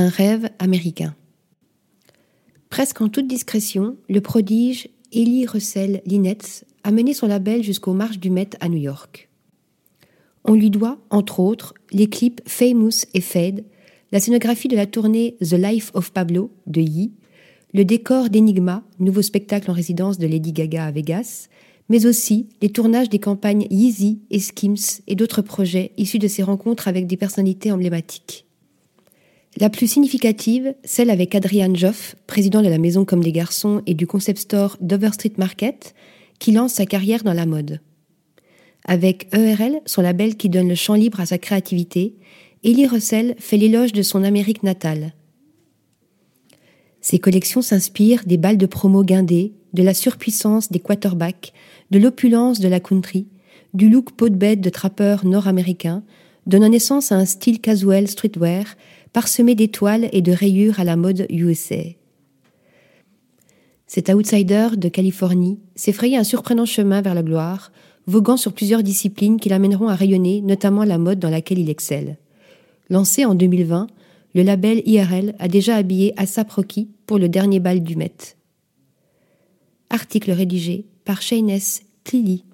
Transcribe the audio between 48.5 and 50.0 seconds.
de promo guindées, de la